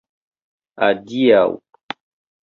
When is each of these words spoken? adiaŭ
adiaŭ 0.87 1.45